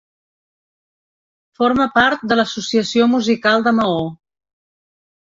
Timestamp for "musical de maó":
3.11-4.01